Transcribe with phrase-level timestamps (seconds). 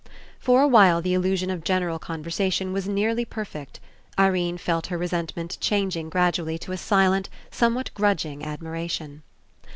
[0.39, 3.79] For a while the Illusion of general con versation was nearly perfect.
[4.17, 9.21] Irene felt her re sentment changing gradually to a silent, some what grudging admiration.